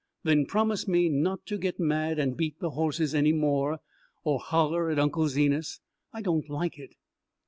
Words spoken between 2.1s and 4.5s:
and beat the horses any more or